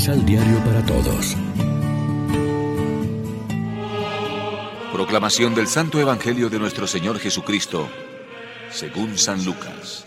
[0.00, 1.36] Misal Diario para Todos.
[4.94, 7.86] Proclamación del Santo Evangelio de nuestro Señor Jesucristo,
[8.70, 10.06] según San Lucas.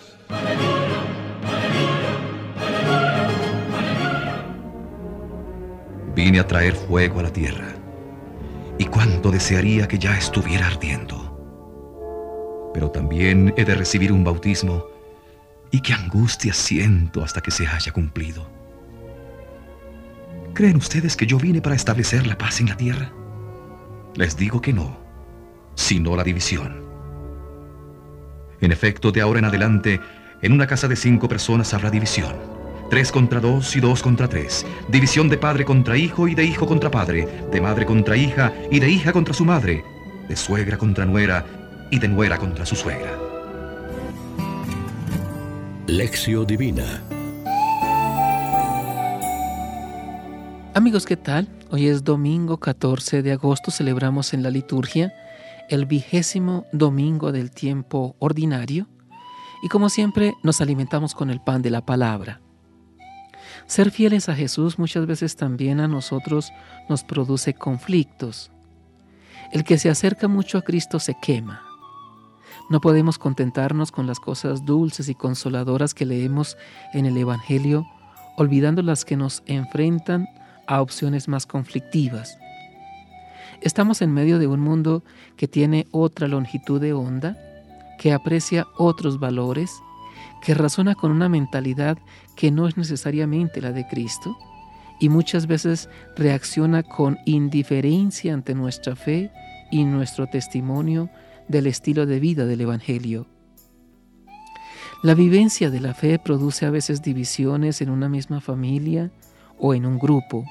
[6.16, 7.76] Vine a traer fuego a la tierra,
[8.80, 11.30] y cuánto desearía que ya estuviera ardiendo.
[12.74, 14.88] Pero también he de recibir un bautismo,
[15.70, 18.53] y qué angustia siento hasta que se haya cumplido.
[20.54, 23.12] ¿Creen ustedes que yo vine para establecer la paz en la tierra?
[24.14, 25.00] Les digo que no,
[25.74, 26.84] sino la división.
[28.62, 30.00] En efecto, de ahora en adelante,
[30.44, 32.36] en una casa de cinco personas habrá división.
[32.92, 34.64] Tres contra dos y dos contra tres.
[34.90, 37.28] División de padre contra hijo y de hijo contra padre.
[37.52, 39.84] De madre contra hija y de hija contra su madre.
[40.30, 43.18] De suegra contra nuera y de nuera contra su suegra.
[45.88, 47.02] Lección Divina
[50.76, 51.48] Amigos, ¿qué tal?
[51.70, 55.14] Hoy es domingo 14 de agosto, celebramos en la liturgia
[55.70, 58.88] el vigésimo domingo del tiempo ordinario
[59.62, 62.42] y como siempre nos alimentamos con el pan de la palabra.
[63.68, 66.52] Ser fieles a Jesús muchas veces también a nosotros
[66.90, 68.52] nos produce conflictos.
[69.52, 71.62] El que se acerca mucho a Cristo se quema.
[72.72, 76.58] No podemos contentarnos con las cosas dulces y consoladoras que leemos
[76.94, 77.86] en el Evangelio,
[78.38, 80.28] olvidando las que nos enfrentan
[80.68, 82.38] a opciones más conflictivas.
[83.62, 85.04] Estamos en medio de un mundo
[85.38, 87.38] que tiene otra longitud de onda,
[87.98, 89.72] que aprecia otros valores,
[90.42, 91.98] que razona con una mentalidad
[92.36, 94.38] que no es necesariamente la de Cristo
[95.00, 99.32] y muchas veces reacciona con indiferencia ante nuestra fe
[99.72, 101.10] y nuestro testimonio
[101.48, 103.28] del estilo de vida del Evangelio.
[105.02, 109.12] La vivencia de la fe produce a veces divisiones en una misma familia,
[109.58, 110.46] o en un grupo.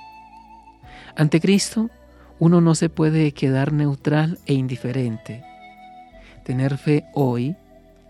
[1.17, 1.91] Ante Cristo,
[2.39, 5.45] uno no se puede quedar neutral e indiferente.
[6.45, 7.57] Tener fe hoy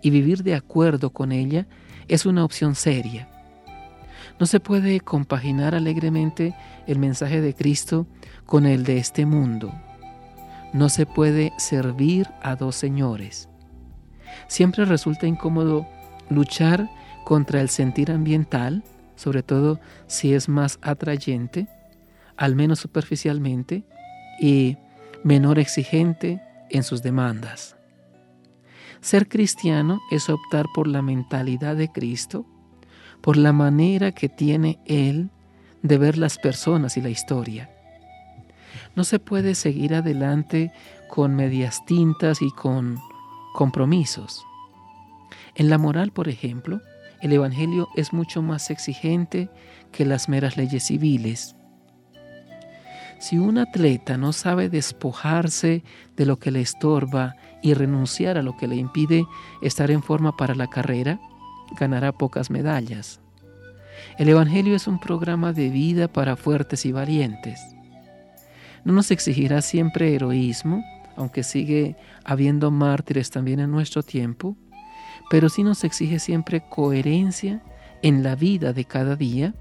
[0.00, 1.66] y vivir de acuerdo con ella
[2.08, 3.28] es una opción seria.
[4.38, 6.54] No se puede compaginar alegremente
[6.86, 8.06] el mensaje de Cristo
[8.46, 9.72] con el de este mundo.
[10.72, 13.48] No se puede servir a dos señores.
[14.46, 15.86] Siempre resulta incómodo
[16.30, 16.88] luchar
[17.24, 18.82] contra el sentir ambiental
[19.16, 21.68] sobre todo si es más atrayente,
[22.36, 23.84] al menos superficialmente,
[24.40, 24.76] y
[25.22, 27.76] menor exigente en sus demandas.
[29.00, 32.46] Ser cristiano es optar por la mentalidad de Cristo,
[33.20, 35.30] por la manera que tiene Él
[35.82, 37.70] de ver las personas y la historia.
[38.94, 40.72] No se puede seguir adelante
[41.08, 42.98] con medias tintas y con
[43.54, 44.44] compromisos.
[45.54, 46.80] En la moral, por ejemplo,
[47.22, 49.48] el Evangelio es mucho más exigente
[49.92, 51.54] que las meras leyes civiles.
[53.20, 55.84] Si un atleta no sabe despojarse
[56.16, 59.24] de lo que le estorba y renunciar a lo que le impide
[59.62, 61.20] estar en forma para la carrera,
[61.78, 63.20] ganará pocas medallas.
[64.18, 67.60] El Evangelio es un programa de vida para fuertes y valientes.
[68.84, 70.82] No nos exigirá siempre heroísmo,
[71.14, 71.94] aunque sigue
[72.24, 74.56] habiendo mártires también en nuestro tiempo,
[75.32, 77.62] pero sí nos exige siempre coherencia
[78.02, 79.54] en la vida de cada día,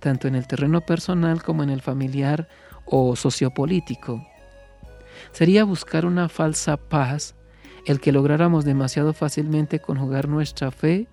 [0.00, 2.48] tanto en el terreno personal como en el familiar
[2.84, 4.26] o sociopolítico.
[5.30, 7.36] Sería buscar una falsa paz
[7.86, 11.06] el que lográramos demasiado fácilmente conjugar nuestra fe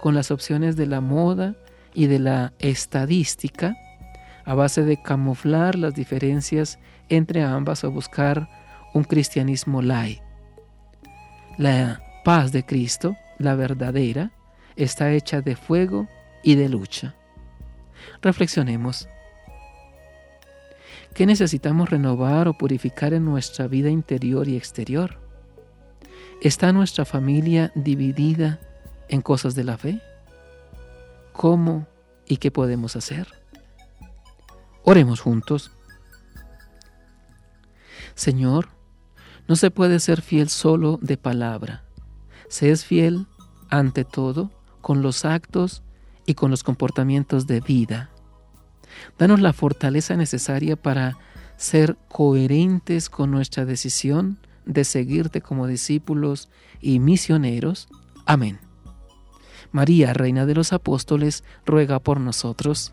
[0.00, 1.54] con las opciones de la moda
[1.94, 3.76] y de la estadística,
[4.46, 8.48] a base de camuflar las diferencias entre ambas o buscar
[8.94, 10.18] un cristianismo light.
[11.56, 14.32] La paz de Cristo la verdadera,
[14.76, 16.08] está hecha de fuego
[16.42, 17.14] y de lucha.
[18.22, 19.08] Reflexionemos.
[21.14, 25.18] ¿Qué necesitamos renovar o purificar en nuestra vida interior y exterior?
[26.42, 28.60] ¿Está nuestra familia dividida
[29.08, 30.00] en cosas de la fe?
[31.32, 31.86] ¿Cómo
[32.26, 33.26] y qué podemos hacer?
[34.84, 35.72] Oremos juntos.
[38.14, 38.68] Señor,
[39.48, 41.87] no se puede ser fiel solo de palabra
[42.48, 43.26] se es fiel
[43.70, 44.50] ante todo
[44.80, 45.82] con los actos
[46.26, 48.10] y con los comportamientos de vida.
[49.18, 51.16] Danos la fortaleza necesaria para
[51.56, 56.48] ser coherentes con nuestra decisión de seguirte como discípulos
[56.80, 57.88] y misioneros.
[58.26, 58.60] Amén.
[59.72, 62.92] María, Reina de los Apóstoles, ruega por nosotros.